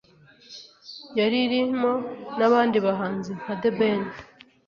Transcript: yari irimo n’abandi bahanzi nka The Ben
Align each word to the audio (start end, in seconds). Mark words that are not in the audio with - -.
yari 1.19 1.37
irimo 1.45 1.91
n’abandi 2.37 2.77
bahanzi 2.85 3.31
nka 3.41 3.53
The 3.61 3.71
Ben 3.77 4.01